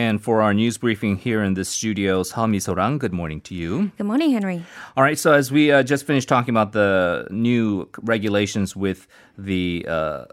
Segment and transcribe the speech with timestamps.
[0.00, 3.92] And for our news briefing here in the studios, Hami Sorang, good morning to you.
[3.98, 4.64] Good morning, Henry.
[4.96, 9.84] All right, so as we uh, just finished talking about the new regulations with the
[9.86, 10.24] uh,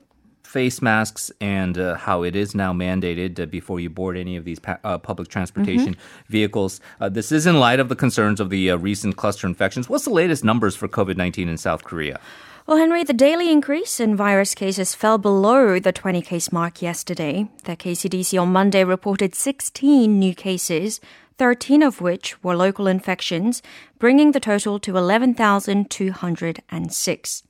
[0.46, 4.46] face masks and uh, how it is now mandated uh, before you board any of
[4.46, 6.32] these pa- uh, public transportation mm-hmm.
[6.32, 6.80] vehicles.
[7.02, 9.90] Uh, this is in light of the concerns of the uh, recent cluster infections.
[9.90, 12.22] What's the latest numbers for COVID 19 in South Korea?
[12.68, 17.48] Well, Henry, the daily increase in virus cases fell below the 20 case mark yesterday.
[17.64, 21.00] The KCDC on Monday reported 16 new cases,
[21.38, 23.62] 13 of which were local infections,
[24.00, 27.44] bringing the total to 11,206.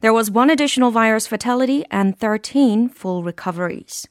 [0.00, 4.06] There was one additional virus fatality and 13 full recoveries.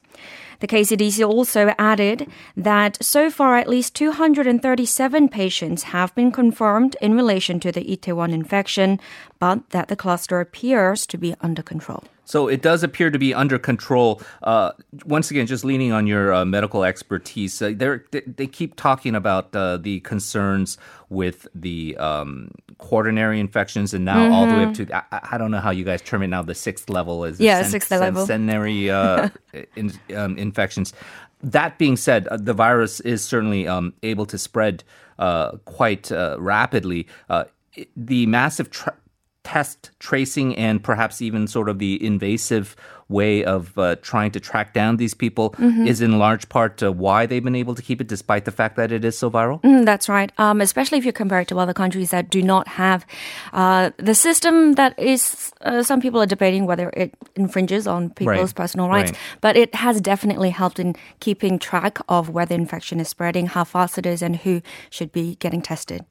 [0.60, 7.14] The KCDC also added that so far at least 237 patients have been confirmed in
[7.14, 8.98] relation to the Itaewon infection,
[9.38, 12.04] but that the cluster appears to be under control.
[12.24, 14.20] So it does appear to be under control.
[14.42, 14.72] Uh,
[15.04, 19.54] once again, just leaning on your uh, medical expertise, uh, they they keep talking about
[19.54, 20.76] uh, the concerns
[21.08, 24.32] with the um, quaternary infections, and now mm-hmm.
[24.32, 24.84] all the way up mm-hmm.
[24.84, 26.42] to I, I, don't know how you guys term it now.
[26.42, 29.28] The sixth level is yeah, sen- sixth sen- level centenary uh,
[29.76, 30.92] in, um, infections.
[31.42, 34.84] That being said, uh, the virus is certainly um, able to spread
[35.64, 37.06] quite rapidly.
[37.96, 38.96] the massive tra-
[39.46, 42.74] test tracing and perhaps even sort of the invasive
[43.08, 45.86] way of uh, trying to track down these people mm-hmm.
[45.86, 48.74] is in large part uh, why they've been able to keep it despite the fact
[48.74, 49.62] that it is so viral?
[49.62, 50.32] Mm, that's right.
[50.38, 53.06] Um, especially if you compare it to other countries that do not have
[53.52, 58.50] uh, the system that is, uh, some people are debating whether it infringes on people's
[58.50, 58.54] right.
[58.56, 59.20] personal rights, right.
[59.40, 63.62] but it has definitely helped in keeping track of where the infection is spreading, how
[63.62, 66.04] fast it is, and who should be getting tested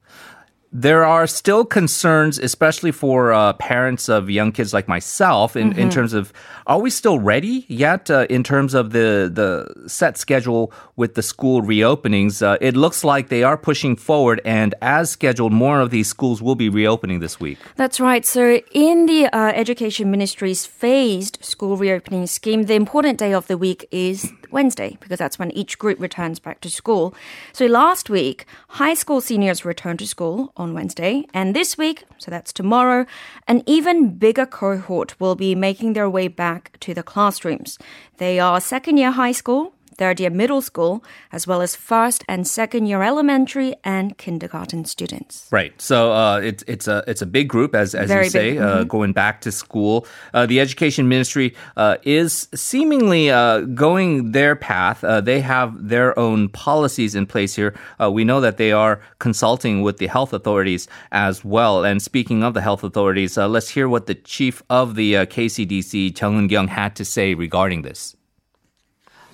[0.72, 5.78] there are still concerns, especially for uh, parents of young kids like myself, in, mm-hmm.
[5.78, 6.32] in terms of
[6.66, 11.22] are we still ready yet uh, in terms of the, the set schedule with the
[11.22, 12.42] school reopenings?
[12.42, 16.42] Uh, it looks like they are pushing forward, and as scheduled, more of these schools
[16.42, 17.58] will be reopening this week.
[17.76, 18.26] That's right.
[18.26, 23.56] So, in the uh, Education Ministry's phased school reopening scheme, the important day of the
[23.56, 27.14] week is Wednesday because that's when each group returns back to school.
[27.52, 28.46] So, last week,
[28.80, 31.26] high school seniors returned to school on Wednesday.
[31.34, 33.04] And this week, so that's tomorrow,
[33.46, 37.78] an even bigger cohort will be making their way back to the classrooms.
[38.16, 41.02] They are second year high school, third year middle school,
[41.32, 45.48] as well as first and second year elementary and kindergarten students.
[45.50, 45.72] Right.
[45.80, 48.60] So uh, it's it's a it's a big group, as as Very you say, big,
[48.60, 48.88] uh, mm-hmm.
[48.88, 50.06] going back to school.
[50.34, 55.02] Uh, the education ministry uh, is seemingly uh, going their path.
[55.02, 57.74] Uh, they have their own policies in place here.
[58.10, 61.84] we know that they are consulting with the health authorities as well.
[61.84, 66.34] And speaking of the health authorities, let's hear what the chief of the KCDC, Chung
[66.36, 68.16] Eun-kyung, had to say regarding this.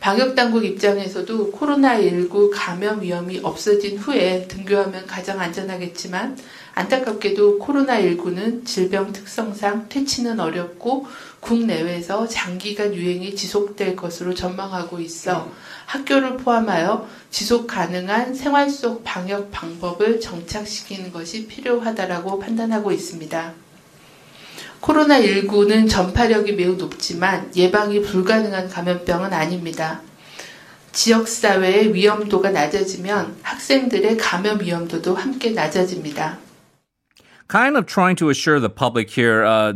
[0.03, 6.37] 방역당국 입장에서도 코로나19 감염 위험이 없어진 후에 등교하면 가장 안전하겠지만
[6.75, 11.07] 안타깝게도 코로나19는 질병 특성상 퇴치는 어렵고
[11.39, 15.49] 국내외에서 장기간 유행이 지속될 것으로 전망하고 있어
[15.87, 23.55] 학교를 포함하여 지속 가능한 생활 속 방역 방법을 정착시키는 것이 필요하다라고 판단하고 있습니다.
[24.83, 30.01] 코로나19는 전파력이 매우 높지만 예방이 불가능한 감염병은 아닙니다.
[30.93, 36.39] 지역사회의 위험도가 낮아지면 학생들의 감염 위험도도 함께 낮아집니다.
[37.53, 39.73] Kind of trying to assure the public here, uh,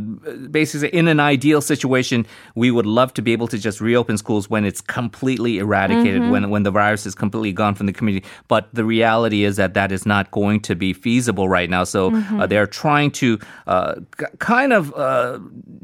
[0.51, 4.49] basically, in an ideal situation, we would love to be able to just reopen schools
[4.49, 6.31] when it's completely eradicated, mm-hmm.
[6.31, 8.27] when when the virus is completely gone from the community.
[8.49, 11.85] But the reality is that that is not going to be feasible right now.
[11.85, 12.41] So mm-hmm.
[12.41, 13.97] uh, they're trying to uh,
[14.39, 15.39] kind of uh,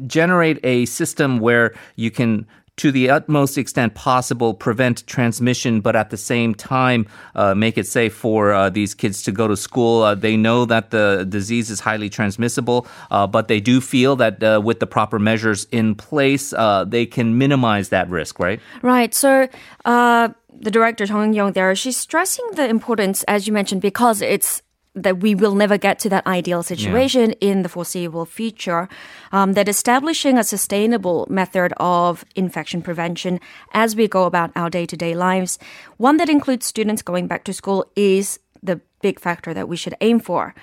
[0.06, 2.46] generate a system where you can
[2.82, 7.06] to the utmost extent possible prevent transmission, but at the same time
[7.36, 10.02] uh, make it safe for uh, these kids to go to school.
[10.02, 14.42] Uh, they know that the disease is highly transmissible, uh, but they do feel that
[14.42, 18.58] uh, with the proper measures in place, uh, they can minimize that risk, right?
[18.82, 19.14] Right.
[19.14, 19.46] So
[19.84, 24.60] the director Chung Young there, she's stressing the importance, as you mentioned, because it's
[24.94, 27.50] that we will never get to that ideal situation yeah.
[27.50, 28.88] in the foreseeable future.
[29.32, 33.40] Um, that establishing a sustainable method of infection prevention
[33.72, 35.58] as we go about our day to day lives,
[35.96, 39.94] one that includes students going back to school, is the big factor that we should
[40.00, 40.54] aim for.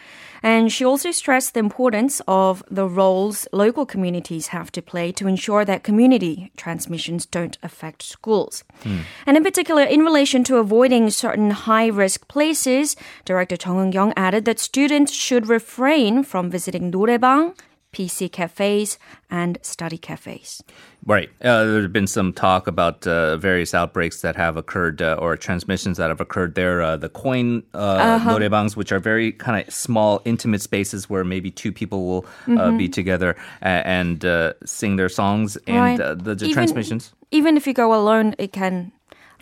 [0.41, 5.27] And she also stressed the importance of the roles local communities have to play to
[5.27, 8.63] ensure that community transmissions don't affect schools.
[8.83, 9.01] Mm.
[9.25, 14.13] And in particular, in relation to avoiding certain high risk places, Director Chung Eun Kyung
[14.15, 17.53] added that students should refrain from visiting 노래방,
[17.91, 18.97] PC cafes,
[19.31, 20.63] and study cafes.
[21.05, 21.29] Right.
[21.41, 25.97] Uh, there's been some talk about uh, various outbreaks that have occurred uh, or transmissions
[25.97, 26.81] that have occurred there.
[26.81, 31.49] Uh, the coin uh, noraebangs, which are very kind of small, intimate spaces where maybe
[31.49, 32.25] two people will
[32.59, 35.99] uh, be together and uh, sing their songs, and Right.
[35.99, 37.13] uh, the, the Even- transmissions.
[37.31, 38.91] Even if you go alone, it can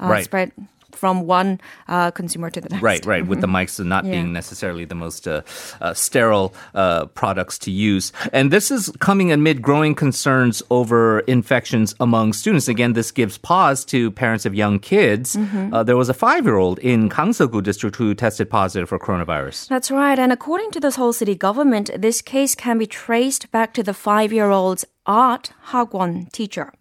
[0.02, 0.24] uh, Right.
[0.24, 0.52] spread
[0.98, 2.84] from one uh, consumer to the next.
[2.84, 3.26] Right, right.
[3.26, 4.12] With the mics not Yeah.
[4.12, 5.42] being necessarily the most uh,
[5.82, 8.12] uh, sterile uh, products to use.
[8.34, 12.68] And this is coming amid growing concerns over infections among students.
[12.68, 15.36] Again, this gives pause to parents of young kids.
[15.36, 15.74] Mm-hmm.
[15.74, 19.68] Uh, there was a five year old in Gangseo-gu district who tested positive for coronavirus.
[19.68, 20.20] That's right.
[20.20, 23.94] And according to the Seoul city government, this case can be traced back to the
[23.94, 26.74] five year old's art hagwon teacher.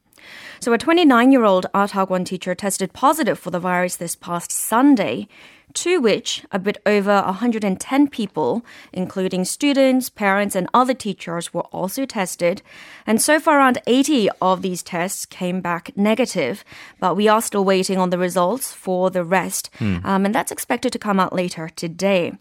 [0.60, 4.50] So a 29 year old art hagwon teacher tested positive for the virus this past
[4.52, 5.28] Sunday.
[5.74, 8.64] To which a bit over 110 people,
[8.94, 12.62] including students, parents, and other teachers, were also tested.
[13.06, 16.64] And so far, around 80 of these tests came back negative,
[16.98, 19.68] but we are still waiting on the results for the rest.
[20.02, 22.32] Um, and that's expected to come out later today.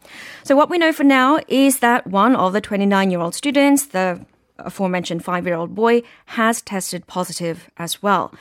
[0.44, 3.88] So, what we know for now is that one of the 29 year old students,
[3.88, 4.26] the
[4.57, 8.34] aforementioned five year old boy, has tested positive as well.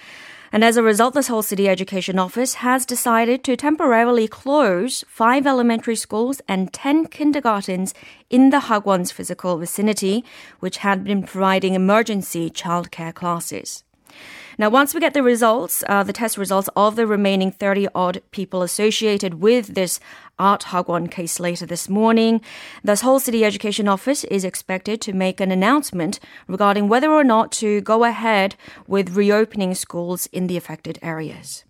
[0.54, 5.48] And as a result, the Seoul City Education Office has decided to temporarily close five
[5.48, 7.92] elementary schools and 10 kindergartens
[8.30, 10.24] in the Hagwon's physical vicinity,
[10.60, 13.82] which had been providing emergency childcare classes.
[14.56, 18.22] Now, once we get the results, uh, the test results of the remaining 30 odd
[18.30, 19.98] people associated with this
[20.38, 22.40] Art Hagwon case later this morning,
[22.82, 27.52] the Seoul City Education Office is expected to make an announcement regarding whether or not
[27.52, 28.56] to go ahead
[28.88, 31.64] with reopening schools in the affected areas.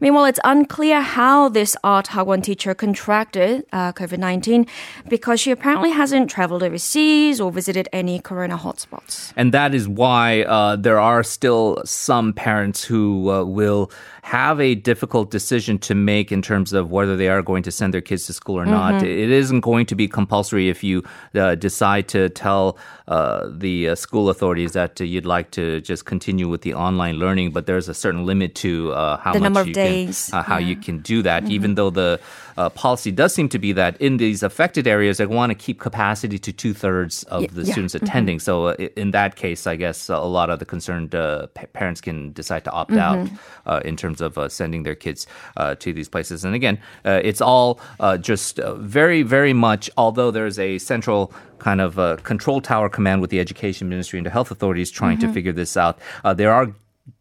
[0.00, 4.66] Meanwhile, it's unclear how this Art Hagwon teacher contracted uh, COVID 19
[5.08, 9.32] because she apparently hasn't traveled overseas or visited any corona hotspots.
[9.36, 13.90] And that is why uh, there are still some parents who uh, will
[14.28, 17.94] have a difficult decision to make in terms of whether they are going to send
[17.94, 19.02] their kids to school or not.
[19.02, 21.02] It isn't going to be compulsory if you
[21.34, 22.76] uh, decide to tell
[23.08, 27.16] uh, the uh, school authorities that uh, you'd like to just continue with the online
[27.16, 30.42] learning, but there's a certain limit to uh, how The much you days, can, uh,
[30.42, 31.48] how you can do that.
[31.48, 32.20] Even though the
[32.58, 35.80] uh, policy does seem to be that in these affected areas, they want to keep
[35.80, 37.72] capacity to two thirds of the yeah.
[37.72, 38.38] students attending.
[38.40, 41.66] So uh, i- in that case, I guess a lot of the concerned uh, pa-
[41.72, 43.28] parents can decide to opt out
[43.66, 45.26] uh, in terms of uh, sending their kids
[45.56, 46.44] uh, to these places.
[46.44, 49.88] And again, uh, it's all uh, just uh, very, very much.
[49.96, 54.26] Although there's a central kind of a control tower command with the education ministry and
[54.26, 56.72] the health authorities trying to figure this out, uh, there are.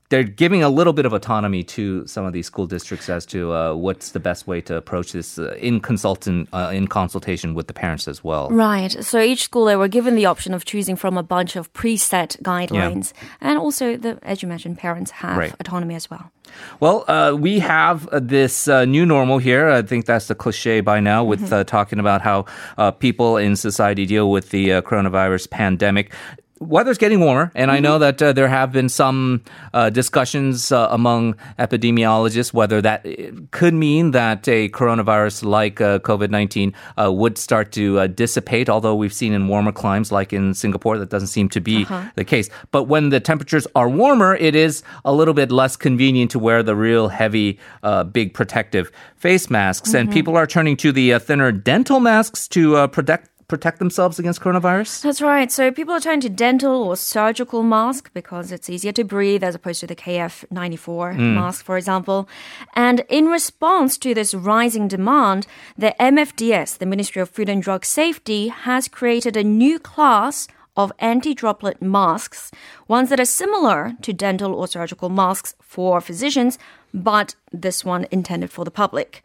[0.10, 3.54] They're giving a little bit of autonomy to some of these school districts as to
[3.54, 7.68] uh, what's the best way to approach this uh, in consultant uh, in consultation with
[7.68, 8.50] the parents as well.
[8.50, 8.92] Right.
[9.04, 12.42] So each school they were given the option of choosing from a bunch of preset
[12.42, 13.12] guidelines,
[13.42, 15.54] and also the, as you mentioned, parents have Right.
[15.60, 16.32] autonomy as well.
[16.80, 19.70] Well, uh, we have uh, this uh, new normal here.
[19.70, 22.46] I think that's the cliche by now with uh, talking about how
[22.78, 26.14] uh, people in society deal with the uh, coronavirus pandemic.
[26.60, 29.44] Weather's getting warmer, and I know that uh, there have been some
[29.74, 36.00] uh, discussions uh, among epidemiologists whether that uh, could mean that a coronavirus like uh,
[36.00, 40.34] COVID 19 uh, would start to uh, dissipate, although we've seen in warmer climes like
[40.34, 42.50] in Singapore that doesn't seem to be the case.
[42.72, 46.64] But when the temperatures are warmer, it is a little bit less convenient to wear
[46.64, 49.94] the real heavy, uh, big protective face masks.
[49.94, 54.20] And people are turning to the uh, thinner dental masks to uh, protect protect themselves
[54.20, 55.02] against coronavirus.
[55.02, 55.50] That's right.
[55.52, 59.56] So people are turning to dental or surgical mask because it's easier to breathe as
[59.56, 61.34] opposed to the KF94 mm.
[61.36, 62.28] mask, for example.
[62.76, 67.86] And in response to this rising demand, the MFDS, the Ministry of Food and Drug
[67.86, 72.52] Safety, has created a new class of anti-droplet masks,
[72.88, 76.60] ones that are similar to dental or surgical masks for physicians,
[77.04, 79.24] but this one intended for the public.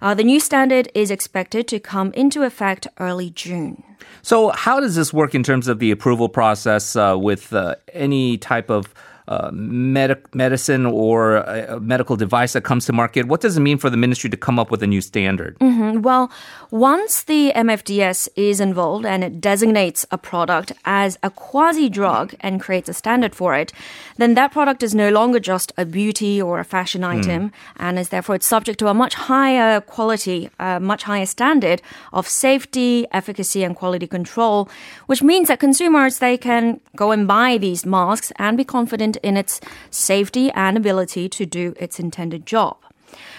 [0.00, 3.82] Uh, the new standard is expected to come into effect early June.
[4.22, 8.38] So, how does this work in terms of the approval process uh, with uh, any
[8.38, 8.94] type of
[9.28, 13.26] uh, medic- medicine or a, a medical device that comes to market?
[13.26, 15.56] What does it mean for the ministry to come up with a new standard?
[15.60, 16.30] Well,
[16.70, 22.60] once the MFDS is involved and it designates a product as a quasi drug and
[22.60, 23.72] creates a standard for it,
[24.16, 28.08] then that product is no longer just a beauty or a fashion item and is
[28.10, 31.80] therefore it's subject to a much higher quality, a much higher standard
[32.12, 34.68] of safety, efficacy, and quality control,
[35.06, 39.36] which means that consumers they can go and buy these masks and be confident in
[39.36, 42.76] its safety and ability to do its intended job.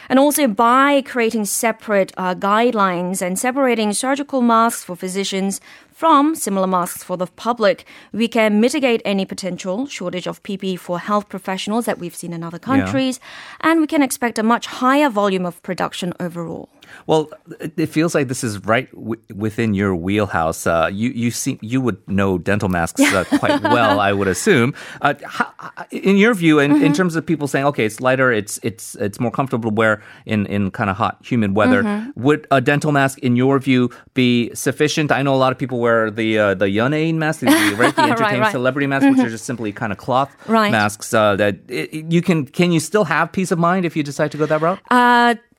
[0.08, 5.60] And also by creating separate uh, guidelines and separating surgical masks for physicians
[5.91, 11.00] from similar masks for the public, we can mitigate any potential shortage of PPE for
[11.00, 13.72] health professionals that we've seen in other countries, yeah.
[13.72, 16.67] and we can expect a much higher volume of production overall.
[17.08, 20.68] Well, it feels like this is right w- within your wheelhouse.
[20.68, 24.74] Uh, you you seem you would know dental masks uh, quite well, I would assume.
[25.01, 26.84] Uh, how, uh, in your view, in, mm-hmm.
[26.84, 30.01] in terms of people saying, okay, it's lighter, it's it's it's more comfortable to wear
[30.25, 31.84] in in kind of hot, humid weather.
[31.84, 32.22] Mm-hmm.
[32.22, 35.12] Would a dental mask, in your view, be sufficient?
[35.12, 37.46] I know a lot of people wear the uh, the Yonein mask, the,
[37.77, 38.51] right, the entertainment right, right.
[38.51, 39.12] celebrity mask, mm-hmm.
[39.12, 39.32] which are mm-hmm.
[39.32, 40.36] just simply kind of cloth
[40.72, 41.13] masks.
[41.13, 44.32] Uh, that it, you can can you still have peace of mind if you decide
[44.32, 44.80] to go that route?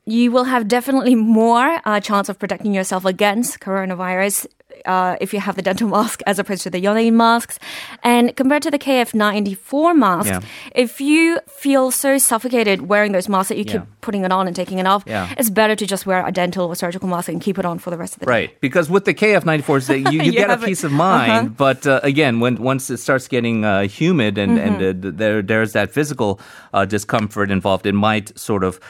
[0.08, 4.46] You will have definitely more uh, chance of protecting yourself against coronavirus
[4.84, 7.58] uh, if you have the dental mask as opposed to the Yonein masks.
[8.02, 10.40] And compared to the KF94 mask, yeah.
[10.74, 13.72] if you feel so suffocated wearing those masks that you yeah.
[13.72, 15.32] keep putting it on and taking it off, yeah.
[15.38, 17.90] it's better to just wear a dental or surgical mask and keep it on for
[17.90, 18.46] the rest of the right.
[18.46, 18.52] day.
[18.52, 18.60] Right.
[18.60, 21.32] Because with the KF94s, you, you get a peace of mind.
[21.32, 21.48] Uh-huh.
[21.56, 24.82] But uh, again, when once it starts getting uh, humid and, mm-hmm.
[24.82, 26.40] and uh, there, there's that physical
[26.72, 28.80] uh, discomfort involved, it might sort of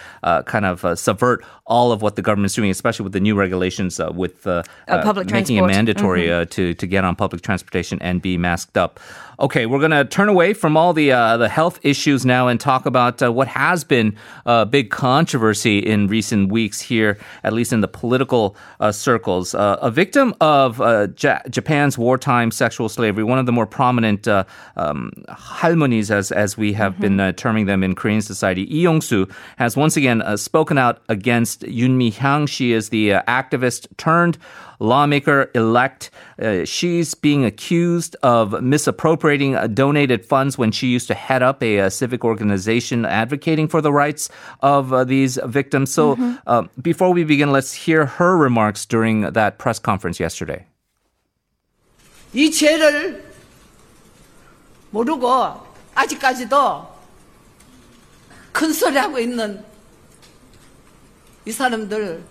[0.46, 4.42] kind of subvert all of what the government's doing, especially with the new regulations with
[4.42, 6.42] public transport mandatory mm-hmm.
[6.42, 9.00] uh, to to get on public transportation and be masked up.
[9.38, 12.58] Okay, we're going to turn away from all the uh, the health issues now and
[12.58, 14.16] talk about uh, what has been
[14.46, 19.54] a big controversy in recent weeks here, at least in the political uh, circles.
[19.54, 24.44] Uh, a victim of uh, Japan's wartime sexual slavery, one of the more prominent uh,
[24.76, 27.16] um, halmonis, as as we have mm-hmm.
[27.18, 29.28] been terming them in Korean society, Lee Yong-soo,
[29.58, 32.48] has once again spoken out against Yoon Mi-hyang.
[32.48, 34.38] She is the activist turned
[34.78, 36.10] lawmaker elect.
[36.40, 41.63] Uh, she's being accused of misappropriating uh, donated funds when she used to head up
[41.63, 44.29] a, a civic organization advocating for the rights
[44.61, 45.91] of uh, these victims.
[45.91, 46.37] So mm-hmm.
[46.45, 50.65] Uh, before we begin, let's hear her remarks during that press conference yesterday.
[52.33, 53.23] 이 죄를
[54.91, 55.27] 모르고
[55.95, 56.87] 아직까지도
[58.51, 59.63] 큰 소리 하고 있는
[61.45, 62.23] 이 사람들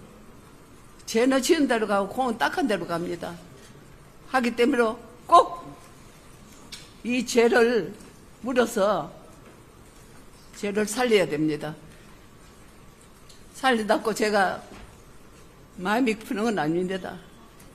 [1.06, 3.34] 죄는 지은 대로 가고 공은 딱한 대로 갑니다.
[4.28, 4.94] 하기 때문에
[5.26, 5.73] 꼭
[7.05, 7.93] 이 죄를
[8.41, 9.13] 물어서
[10.55, 11.75] 죄를 살려야 됩니다.
[13.53, 14.63] 살리다고 제가
[15.77, 17.15] 마음이 푸는 건 아닙니다.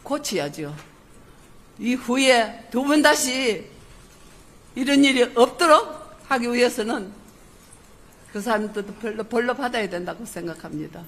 [0.03, 0.75] 고쳐야죠.
[1.79, 3.71] 이후에 두 번 다시
[4.75, 7.13] 이런 일이 없도록 하기 위해서는
[8.33, 11.05] 그 사람들도 벌로, 벌로 받아야 된다고 생각합니다.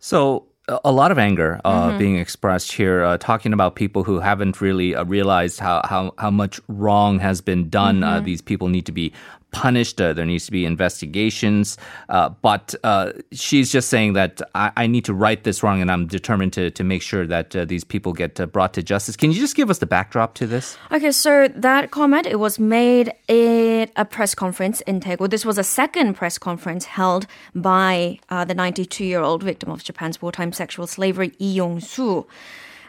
[0.00, 1.98] So a lot of anger uh, mm-hmm.
[1.98, 6.30] being expressed here, uh, talking about people who haven't really uh, realized how, how, how
[6.30, 8.02] much wrong has been done.
[8.02, 8.24] Uh, mm-hmm.
[8.24, 9.12] these people need to be
[9.54, 10.00] punished.
[10.00, 11.78] Uh, there needs to be investigations.
[12.08, 15.90] Uh, but uh, she's just saying that I, I, need to right this wrong, and
[15.90, 19.16] I'm determined to, to make sure that uh, these people get uh, brought to justice.
[19.16, 20.76] Can you just give us the backdrop to this?
[20.90, 25.30] Okay, so that comment it was made at a press conference in Daegu.
[25.30, 29.84] This was a second press conference held by uh, the 92 year old victim of
[29.84, 32.26] Japan's wartime sexual slavery, Lee Yong-soo.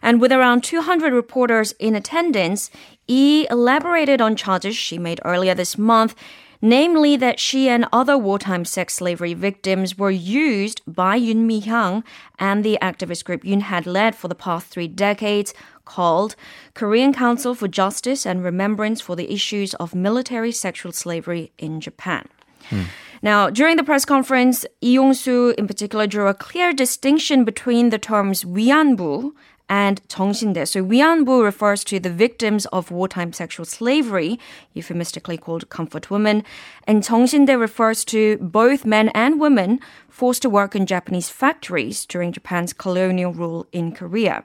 [0.01, 2.69] And with around 200 reporters in attendance,
[3.07, 6.15] Yi elaborated on charges she made earlier this month
[6.64, 12.02] namely that she and other wartime sex slavery victims were used by Yoon Mi-hyang
[12.38, 16.36] and the activist group Yoon had led for the past three decades called
[16.74, 22.28] Korean Council for Justice and Remembrance for the Issues of Military Sexual Slavery in Japan.
[22.68, 22.82] Hmm.
[23.22, 27.98] Now, during the press conference, Lee Yong-soo in particular drew a clear distinction between the
[27.98, 29.32] terms 위안부
[29.70, 30.66] and 정신대.
[30.66, 34.38] So 위안부 refers to the victims of wartime sexual slavery,
[34.74, 36.42] euphemistically called comfort women,
[36.86, 42.32] and 정신대 refers to both men and women forced to work in Japanese factories during
[42.32, 44.42] Japan's colonial rule in Korea.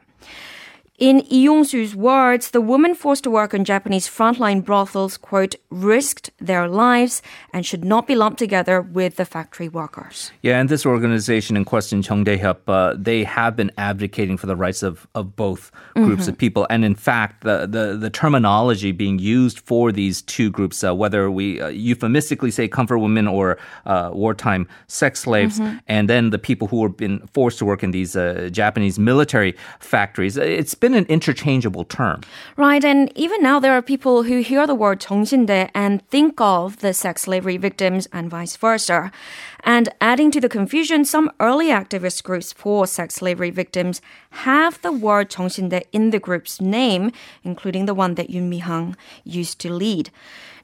[1.01, 6.31] In Lee Yong-soo's words, the women forced to work in Japanese frontline brothels, quote, risked
[6.39, 7.23] their lives
[7.55, 10.31] and should not be lumped together with the factory workers.
[10.43, 14.83] Yeah, and this organization in question, Jeongdaehyup, uh, they have been advocating for the rights
[14.83, 16.33] of, of both groups mm-hmm.
[16.33, 16.67] of people.
[16.69, 21.31] And in fact, the, the, the, terminology being used for these two groups, uh, whether
[21.31, 25.79] we uh, euphemistically say comfort women or uh, wartime sex slaves, mm-hmm.
[25.87, 29.57] and then the people who have been forced to work in these uh, Japanese military
[29.79, 32.23] factories, it's been been an interchangeable term.
[32.57, 36.79] Right, and even now there are people who hear the word 정신대 and think of
[36.81, 39.13] the sex slavery victims and vice versa.
[39.63, 44.93] And adding to the confusion, some early activist groups for sex slavery victims have the
[44.93, 47.13] word 정신대 in the group's name,
[47.45, 50.11] including the one that Yun Mi-hyang used to lead.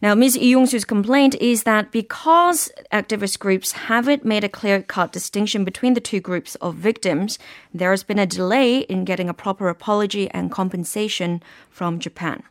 [0.02, 0.36] Now, Ms.
[0.36, 6.00] Lee Yong-su's complaint is that because activist groups haven't made a clear-cut distinction between the
[6.00, 7.38] two groups of victims,
[7.72, 12.42] there has been a delay in getting a proper apology and compensation from Japan.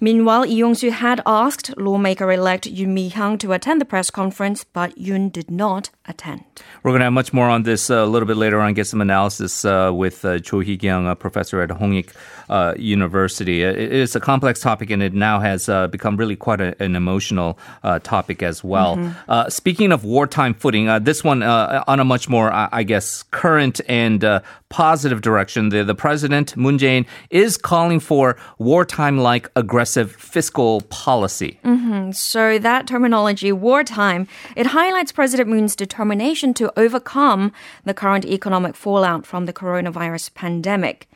[0.00, 5.32] Meanwhile, Lee Yong-su had asked lawmaker-elect Yoon Mi-hyang to attend the press conference, but Yoon
[5.32, 6.44] did not attend.
[6.84, 8.86] We're going to have much more on this uh, a little bit later on, get
[8.86, 12.12] some analysis uh, with uh, Cho Hee-kyung, a professor at Hongik
[12.48, 13.64] uh, University.
[13.64, 16.80] Uh, it is a complex topic, and it now has uh, become really quite a,
[16.82, 18.96] an emotional uh, topic as well.
[18.96, 19.48] Mm-hmm.
[19.48, 24.24] speaking of wartime footing, this one on a much more, I guess, current and
[24.68, 25.70] positive direction.
[25.70, 31.58] The, the president, Moon Jae-in, is calling for wartime-like aggressive fiscal policy.
[31.64, 32.12] Mm-hmm.
[32.12, 37.52] So that terminology, wartime, it highlights President Moon's determination to overcome
[37.84, 41.08] the current economic fallout from the coronavirus pandemic.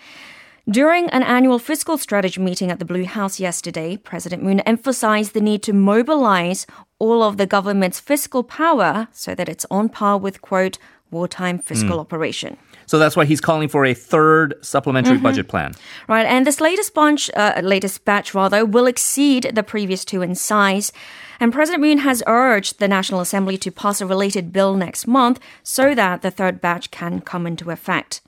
[0.71, 5.41] During an annual fiscal strategy meeting at the Blue House yesterday, President Moon emphasized the
[5.41, 6.69] need to mobilize
[7.01, 10.79] all of the government's fiscal power so that it's on par with, quote,
[11.11, 12.01] wartime fiscal hmm.
[12.01, 12.57] operation.
[12.93, 15.73] So that's why he's calling for a third supplementary budget plan.
[16.09, 20.35] Right, and this latest bunch, uh, latest batch rather, will exceed the previous two in
[20.35, 20.93] size.
[21.41, 25.41] And President Moon has urged the National Assembly to pass a related bill next month
[25.63, 28.21] so that the third batch can come into effect.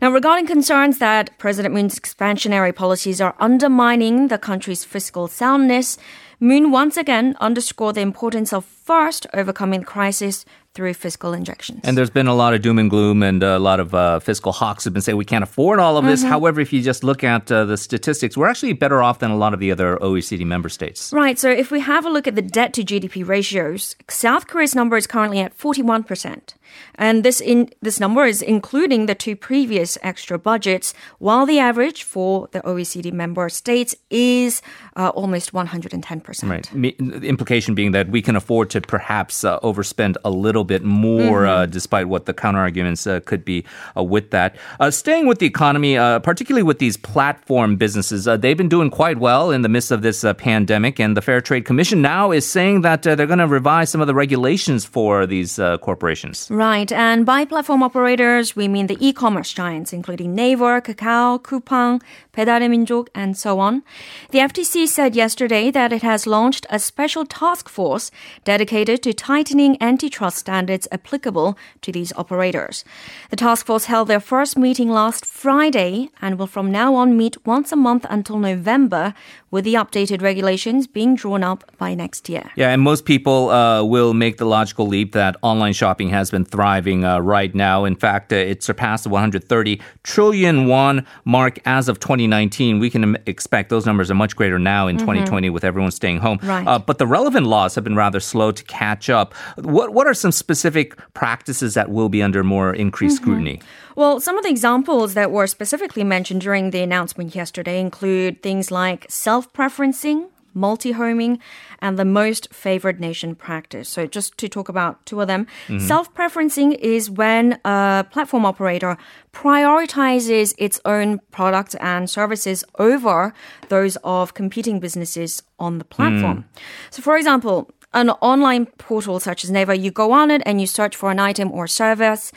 [0.00, 5.98] Now, regarding concerns that President Moon's expansionary policies are undermining the country's fiscal soundness,
[6.40, 10.44] Moon once again underscored the importance of first overcoming the crisis
[10.76, 11.80] through fiscal injections.
[11.84, 14.52] And there's been a lot of doom and gloom, and a lot of uh, fiscal
[14.52, 16.22] hawks have been saying we can't afford all of this.
[16.22, 19.36] However, if you just look at uh, the statistics, we're actually better off than a
[19.36, 21.12] lot of the other OECD member states.
[21.12, 24.74] Right, so if we have a look at the debt to GDP ratios, South Korea's
[24.74, 26.54] number is currently at 41%.
[26.96, 32.02] And this in this number is including the two previous extra budgets, while the average
[32.02, 34.62] for the OECD member states is
[34.96, 36.48] uh, almost 110%.
[36.48, 36.70] Right.
[36.72, 41.46] The implication being that we can afford to perhaps uh, overspend a little bit more,
[41.46, 43.64] uh, despite what the counterarguments uh, could be
[43.96, 44.56] uh, with that.
[44.80, 48.90] Uh, staying with the economy, uh, particularly with these platform businesses, uh, they've been doing
[48.90, 50.98] quite well in the midst of this uh, pandemic.
[51.00, 54.00] And the Fair Trade Commission now is saying that uh, they're going to revise some
[54.00, 56.48] of the regulations for these uh, corporations.
[56.50, 62.02] Right, Right, and by platform operators, we mean the e-commerce giants, including Naver, Kakao, Coupang,
[62.34, 63.84] Baedal Minjok, and so on.
[64.32, 68.10] The FTC said yesterday that it has launched a special task force
[68.42, 72.84] dedicated to tightening antitrust standards applicable to these operators.
[73.30, 77.46] The task force held their first meeting last Friday and will from now on meet
[77.46, 79.14] once a month until November,
[79.50, 82.50] with the updated regulations being drawn up by next year.
[82.56, 86.44] Yeah, and most people uh, will make the logical leap that online shopping has been
[86.46, 87.84] thriving uh, right now.
[87.84, 92.78] In fact, uh, it surpassed the 130 trillion won mark as of 2019.
[92.78, 96.38] We can expect those numbers are much greater now in 2020 with everyone staying home.
[96.42, 96.66] Right.
[96.66, 99.34] Uh, but the relevant laws have been rather slow to catch up.
[99.56, 103.60] What what are some specific practices that will be under more increased scrutiny?
[103.96, 108.70] Well, some of the examples that were specifically mentioned during the announcement yesterday include things
[108.70, 111.38] like self preferencing, multi homing,
[111.80, 113.88] and the most favored nation practice.
[113.88, 115.86] So, just to talk about two of them, mm-hmm.
[115.86, 118.96] self preferencing is when a platform operator
[119.32, 123.34] prioritizes its own products and services over
[123.68, 126.38] those of competing businesses on the platform.
[126.38, 126.60] Mm.
[126.90, 130.66] So, for example, an online portal such as Naver, you go on it and you
[130.66, 132.32] search for an item or service.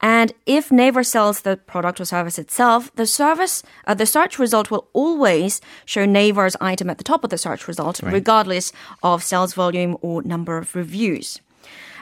[0.00, 4.70] And if Naver sells the product or service itself, the service, uh, the search result
[4.70, 9.54] will always show Naver's item at the top of the search result, regardless of sales
[9.54, 11.40] volume or number of reviews.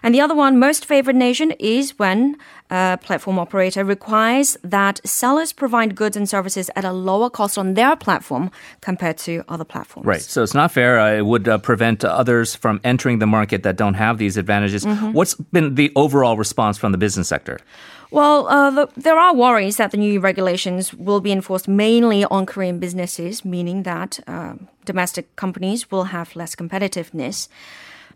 [0.03, 2.37] And the other one, most favored nation, is when
[2.71, 7.75] a platform operator requires that sellers provide goods and services at a lower cost on
[7.75, 10.07] their platform compared to other platforms.
[10.07, 10.23] Right.
[10.23, 10.99] So it's not fair.
[10.99, 14.85] Uh, it would uh, prevent others from entering the market that don't have these advantages.
[15.13, 17.59] What's been the overall response from the business sector?
[18.11, 22.45] Well, uh, the, there are worries that the new regulations will be enforced mainly on
[22.45, 27.49] Korean businesses, meaning that uh, domestic companies will have less competitiveness.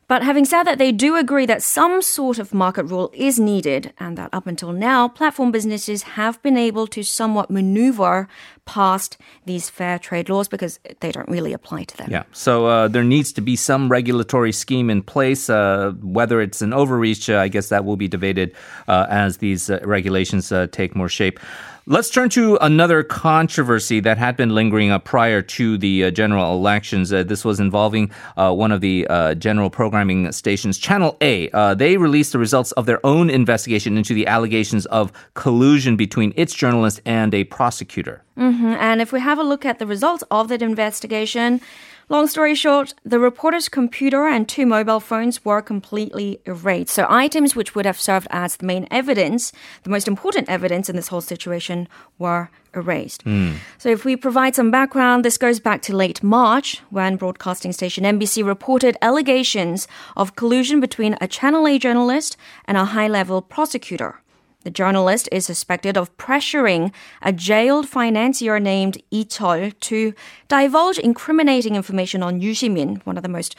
[0.09, 3.93] But having said that, they do agree that some sort of market rule is needed,
[3.99, 8.29] and that up until now, platform businesses have been able to somewhat maneuver
[8.67, 9.17] past
[9.47, 12.09] these fair trade laws because they don't really apply to them.
[12.11, 12.25] Yeah.
[12.33, 15.51] So uh, there needs to be some regulatory scheme in place.
[15.51, 18.55] Uh, whether it's an overreach, uh, I guess that will be debated
[18.87, 21.41] uh, as these uh, regulations uh, take more shape.
[21.89, 26.53] Let's turn to another controversy that had been lingering up prior to the uh, general
[26.53, 27.13] elections.
[27.13, 31.49] Uh, this was involving uh, one of the uh, general programming stations, Channel A.
[31.51, 36.33] Uh, they released the results of their own investigation into the allegations of collusion between
[36.35, 38.25] its journalist and a prosecutor.
[38.37, 38.67] Mm-hmm.
[38.67, 41.61] And if we have a look at the results of that investigation,
[42.09, 46.95] Long story short, the reporter's computer and two mobile phones were completely erased.
[46.95, 50.95] So items which would have served as the main evidence, the most important evidence in
[50.95, 53.23] this whole situation, were erased.
[53.23, 53.55] Hmm.
[53.79, 58.05] So if we provide some background, this goes back to late March when broadcasting station
[58.05, 64.21] MBC reported allegations of collusion between a Channel A journalist and a high-level prosecutor.
[64.67, 70.13] The journalist is suspected of pressuring a jailed financier named Lee Chol to
[70.49, 73.55] divulge incriminating information on Yoo Si-min, one of the most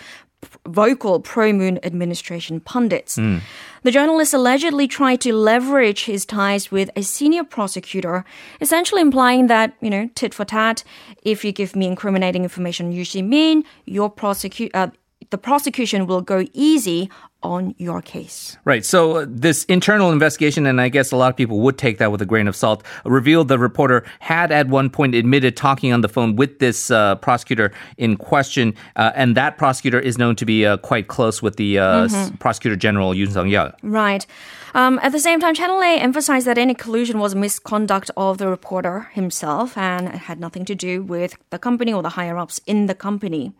[0.68, 3.16] vocal pro-moon administration pundits.
[3.16, 8.26] The journalist allegedly tried to leverage his ties with a senior prosecutor,
[8.60, 10.84] essentially implying that, you know, tit for tat,
[11.24, 14.90] if you give me incriminating information on Yoo Si-min, your prosecu- uh,
[15.30, 17.10] the prosecution will go easy
[17.44, 18.58] on your case.
[18.66, 18.84] Right.
[18.84, 22.12] So uh, this internal investigation, and I guess a lot of people would take that
[22.12, 26.02] with a grain of salt, revealed the reporter had at one point admitted talking on
[26.02, 30.46] the phone with this uh, prosecutor in question, uh, and that prosecutor is known to
[30.46, 33.74] be uh, quite close with the uh, s- prosecutor general Yoon Suk Yeol.
[33.84, 34.26] Right.
[34.74, 38.48] Um, at the same time, Channel A emphasized that any collusion was misconduct of the
[38.48, 42.60] reporter himself and it had nothing to do with the company or the higher ups
[42.66, 43.54] in the company.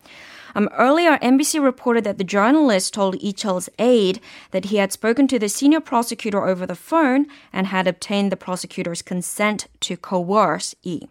[0.58, 5.28] Um, earlier, MBC reported that the journalist told Lee Chol's aide that he had spoken
[5.28, 10.74] to the senior prosecutor over the phone and had obtained the prosecutor's consent to coerce
[10.82, 11.02] E.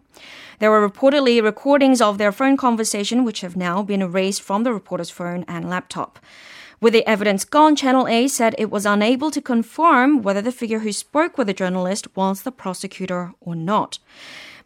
[0.59, 4.73] There were reportedly recordings of their phone conversation, which have now been erased from the
[4.73, 6.19] reporter's phone and laptop.
[6.81, 10.79] With the evidence gone, Channel A said it was unable to confirm whether the figure
[10.79, 13.97] who spoke with the journalist was the prosecutor or not.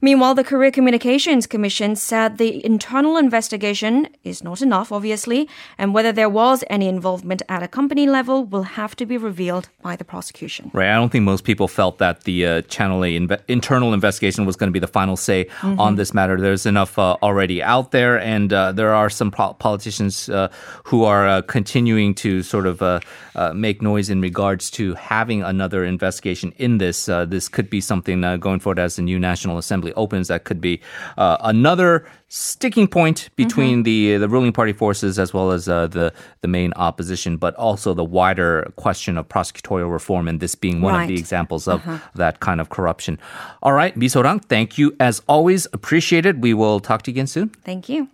[0.04, 6.12] Meanwhile, the Korea Communications Commission said the internal investigation is not enough, obviously, and whether
[6.12, 10.04] there was any involvement at a company level will have to be revealed by the
[10.04, 10.72] prosecution.
[10.74, 10.90] Right.
[10.90, 14.56] I don't think most people felt that the uh, Channel A inve- internal investigation was
[14.56, 16.42] going to be the final say on this matter.
[16.42, 20.48] There's enough uh, already out there, and uh, there are some po- politicians uh,
[20.84, 23.02] who are uh, continuing to sort of uh,
[23.36, 27.08] uh, make noise in regards to having another investigation in this.
[27.08, 30.28] Uh, this could be something uh, going forward as the new National Assembly opens.
[30.28, 30.82] That could be
[31.18, 36.14] uh, another sticking point between the the ruling party forces as well as uh, the
[36.42, 41.00] the main opposition, but also the wider question of prosecutorial reform, and this being one
[41.02, 41.82] of the examples of
[42.16, 43.20] that kind of corruption.
[43.62, 45.68] All right, Misorang, thank you as always.
[45.74, 46.38] Appreciate it.
[46.40, 47.50] We will talk to you again soon.
[47.64, 48.08] Thank you.